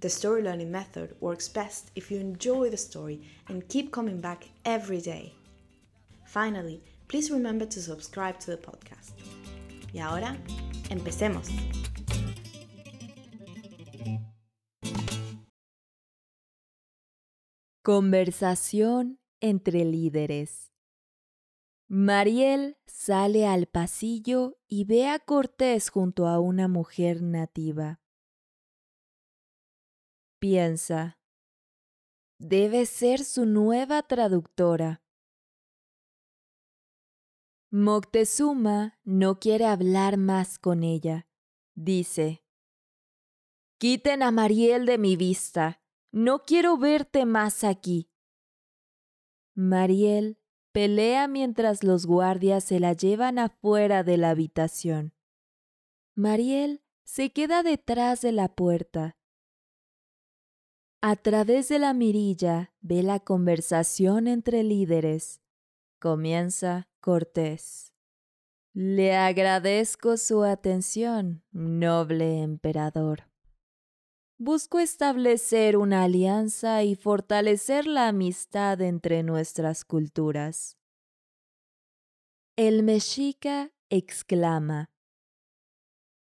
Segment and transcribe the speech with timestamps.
[0.00, 4.48] the story learning method works best if you enjoy the story and keep coming back
[4.64, 5.32] every day.
[6.26, 9.12] Finally, please remember to subscribe to the podcast.
[9.92, 10.36] Y ahora,
[10.90, 11.48] empecemos.
[17.82, 20.72] Conversación entre líderes.
[21.86, 28.00] Mariel sale al pasillo y ve a Cortés junto a una mujer nativa.
[30.44, 31.18] Piensa,
[32.38, 35.02] debe ser su nueva traductora.
[37.70, 41.26] Moctezuma no quiere hablar más con ella.
[41.74, 42.44] Dice,
[43.78, 45.82] Quiten a Mariel de mi vista.
[46.12, 48.10] No quiero verte más aquí.
[49.54, 50.38] Mariel
[50.72, 55.14] pelea mientras los guardias se la llevan afuera de la habitación.
[56.14, 59.16] Mariel se queda detrás de la puerta.
[61.06, 65.42] A través de la mirilla ve la conversación entre líderes.
[66.00, 67.92] Comienza Cortés.
[68.72, 73.30] Le agradezco su atención, noble emperador.
[74.38, 80.78] Busco establecer una alianza y fortalecer la amistad entre nuestras culturas.
[82.56, 84.88] El mexica exclama,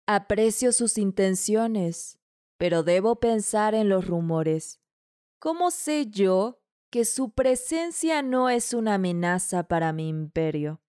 [0.05, 2.18] Aprecio sus intenciones,
[2.59, 4.79] pero debo pensar en los rumores.
[5.39, 6.61] ¿Cómo sé yo
[6.91, 10.79] que su presencia no es una amenaza para mi imperio?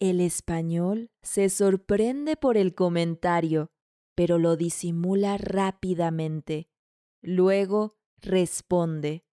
[0.00, 3.70] El español se sorprende por el comentario
[4.18, 6.68] pero lo disimula rápidamente.
[7.22, 9.24] Luego responde.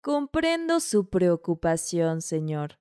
[0.00, 2.80] Comprendo su preocupación, señor.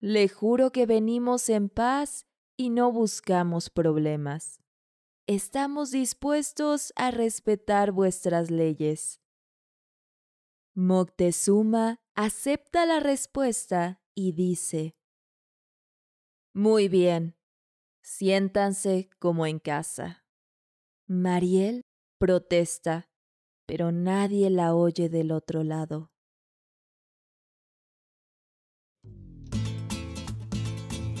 [0.00, 4.63] Le juro que venimos en paz y no buscamos problemas.
[5.26, 9.20] Estamos dispuestos a respetar vuestras leyes.
[10.74, 14.96] Moctezuma acepta la respuesta y dice,
[16.52, 17.36] Muy bien,
[18.06, 20.26] Siéntanse como en casa.
[21.06, 21.80] Mariel
[22.18, 23.08] protesta,
[23.66, 26.10] pero nadie la oye del otro lado.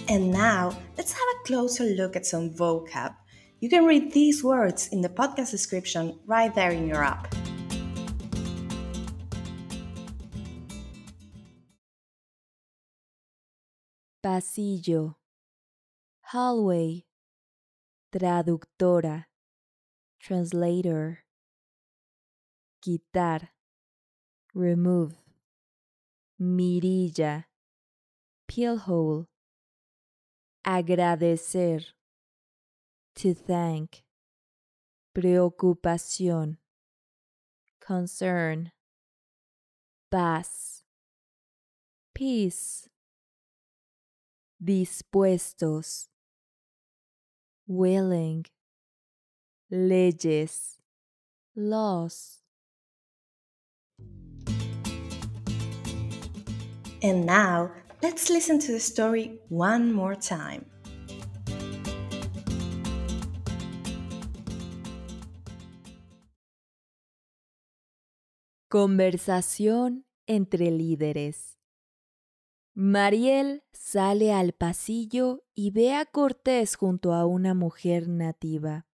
[0.06, 3.23] And now, let's have a closer look at some vocab.
[3.60, 7.34] You can read these words in the podcast description right there in your app.
[14.22, 15.16] Pasillo.
[16.32, 17.04] Hallway,
[18.12, 19.26] traductora,
[20.18, 21.20] translator,
[22.84, 23.48] quitar,
[24.54, 25.14] remove,
[26.40, 27.44] mirilla,
[28.48, 29.26] peel hole,
[30.66, 31.84] agradecer,
[33.16, 34.02] to thank,
[35.14, 36.58] preocupación,
[37.80, 38.72] concern,
[40.10, 40.82] paz,
[42.14, 42.88] peace,
[44.62, 46.08] dispuestos.
[47.66, 48.44] Willing,
[49.70, 50.76] leyes,
[51.56, 52.42] laws.
[57.02, 57.72] And now,
[58.02, 60.66] let's listen to the story one more time.
[68.74, 71.60] Conversación entre líderes.
[72.74, 78.88] Mariel sale al pasillo y ve a Cortés junto a una mujer nativa.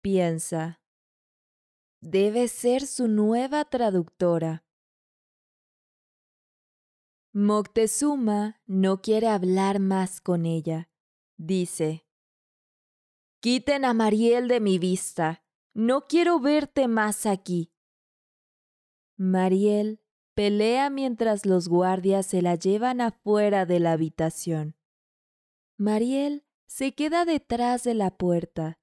[0.00, 0.80] Piensa,
[2.00, 4.64] debe ser su nueva traductora.
[7.32, 10.88] Moctezuma no quiere hablar más con ella.
[11.36, 12.06] Dice,
[13.40, 15.44] Quiten a Mariel de mi vista.
[15.82, 17.72] No quiero verte más aquí.
[19.16, 20.02] Mariel
[20.34, 24.76] pelea mientras los guardias se la llevan afuera de la habitación.
[25.78, 28.78] Mariel se queda detrás de la puerta.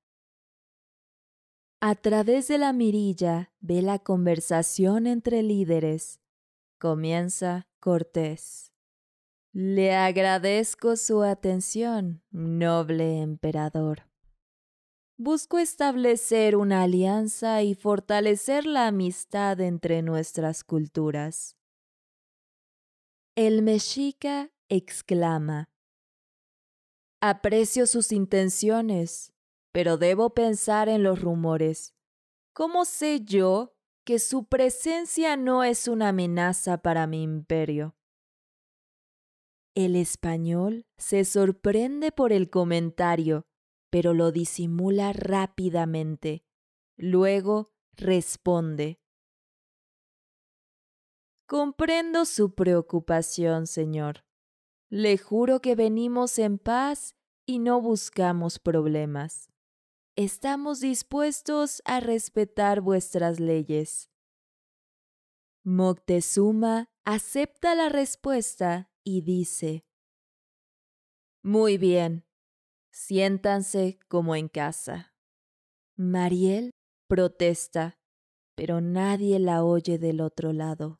[1.81, 6.19] A través de la mirilla ve la conversación entre líderes.
[6.79, 8.73] Comienza Cortés.
[9.51, 14.07] Le agradezco su atención, noble emperador.
[15.19, 21.57] Busco establecer una alianza y fortalecer la amistad entre nuestras culturas.
[23.35, 25.71] El mexica exclama,
[27.19, 29.33] Aprecio sus intenciones,
[29.71, 31.95] pero debo pensar en los rumores.
[32.53, 33.73] ¿Cómo sé yo
[34.05, 37.95] que su presencia no es una amenaza para mi imperio?
[39.73, 43.47] El español se sorprende por el comentario
[43.89, 46.43] pero lo disimula rápidamente.
[46.97, 48.99] Luego responde.
[51.45, 54.25] Comprendo su preocupación, señor.
[54.89, 59.49] Le juro que venimos en paz y no buscamos problemas.
[60.17, 64.09] Estamos dispuestos a respetar vuestras leyes.
[65.63, 69.85] Moctezuma acepta la respuesta y dice,
[71.43, 72.26] Muy bien,
[72.99, 75.13] Siéntanse como en casa.
[75.97, 76.71] Mariel
[77.07, 77.93] protesta,
[78.55, 80.97] pero nadie la oye del otro lado.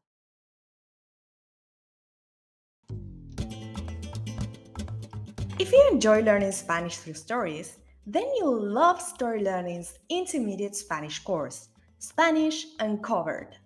[5.60, 11.70] If you enjoy learning Spanish through stories, then you'll love Story Learning's intermediate Spanish course,
[11.98, 13.58] Spanish Uncovered.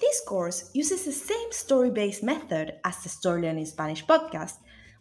[0.00, 4.56] This course uses the same story based method as the Story Learning Spanish podcast